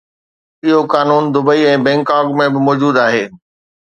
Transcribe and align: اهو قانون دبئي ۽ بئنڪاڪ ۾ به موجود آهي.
اهو 0.69 0.79
قانون 0.93 1.23
دبئي 1.33 1.61
۽ 1.73 1.83
بئنڪاڪ 1.87 2.31
۾ 2.39 2.47
به 2.53 2.59
موجود 2.71 2.95
آهي. 3.05 3.23